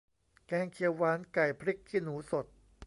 [0.47, 2.45] แกงเขียวหวานไก่พริกขี้หนูสด